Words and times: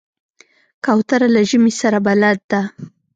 کوتره 0.85 1.27
له 1.35 1.41
ژمي 1.49 1.73
سره 1.81 1.97
بلد 2.07 2.39
ده. 2.51 2.61